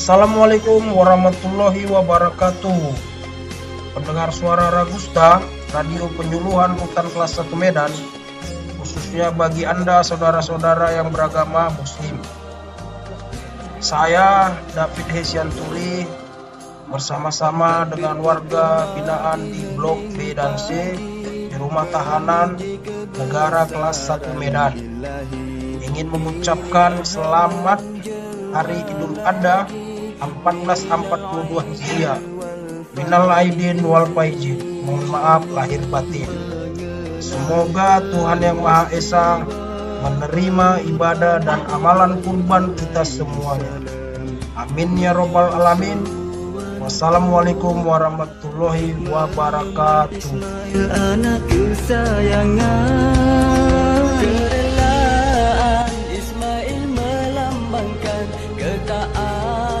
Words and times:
Assalamualaikum 0.00 0.96
warahmatullahi 0.96 1.84
wabarakatuh. 1.84 2.72
Pendengar 3.92 4.32
suara 4.32 4.72
Ragusta 4.72 5.44
Radio 5.76 6.08
penyuluhan 6.16 6.72
hutan 6.80 7.04
kelas 7.12 7.36
1 7.36 7.52
Medan 7.52 7.92
Khususnya 8.80 9.28
bagi 9.28 9.68
Anda 9.68 10.00
saudara-saudara 10.00 10.96
yang 10.96 11.12
beragama 11.12 11.68
muslim. 11.76 12.16
Saya 13.76 14.56
David 14.72 15.04
Hesianturi 15.12 16.08
Bersama-sama 16.88 17.84
dengan 17.84 18.24
warga 18.24 18.88
binaan 18.96 19.52
di 19.52 19.68
Blok 19.76 20.00
B 20.16 20.32
dan 20.32 20.56
C 20.56 20.96
Di 21.52 21.56
rumah 21.60 21.84
tahanan 21.92 22.56
negara 23.20 23.68
kelas 23.68 24.08
1 24.08 24.32
Medan. 24.40 24.80
Ingin 25.84 26.08
mengucapkan 26.08 27.04
selamat 27.04 27.84
Hari 28.50 28.82
Idul 28.82 29.14
Adha 29.22 29.68
1442 30.20 31.64
Hijriah. 31.72 32.20
Minal 32.92 33.26
aidin 33.32 33.80
wal 33.80 34.06
faizin. 34.12 34.84
Mohon 34.84 35.04
maaf 35.08 35.42
lahir 35.50 35.80
batin. 35.88 36.28
Semoga 37.20 38.00
Tuhan 38.04 38.40
Yang 38.40 38.58
Maha 38.60 38.84
Esa 38.92 39.26
menerima 40.00 40.68
ibadah 40.88 41.36
dan 41.44 41.60
amalan 41.68 42.20
kurban 42.24 42.72
kita 42.76 43.04
semuanya. 43.04 43.76
Amin 44.56 44.96
ya 44.96 45.12
robbal 45.12 45.52
alamin. 45.52 46.00
Wassalamualaikum 46.80 47.84
warahmatullahi 47.84 48.96
wabarakatuh. 49.04 50.32
Ketaatan 58.60 59.19